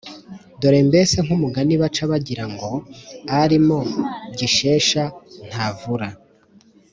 Dore 0.59 0.79
mbese 0.89 1.15
nk’umugani 1.25 1.75
baca 1.81 2.03
bagira 2.11 2.45
ngo 2.53 2.69
“Arimo 3.41 3.79
Gishegesha 4.37 5.03
ntavura” 5.47 6.09